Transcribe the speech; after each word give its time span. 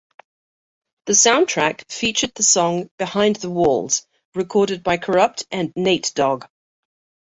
The 1.05 1.13
soundtrack 1.13 1.83
featured 1.91 2.33
the 2.33 2.41
song 2.41 2.89
"Behind 2.97 3.35
the 3.35 3.51
Walls" 3.51 4.07
recorded 4.33 4.81
by 4.81 4.97
Kurupt 4.97 5.43
and 5.51 5.71
Nate 5.75 6.11
Dogg. 6.15 6.45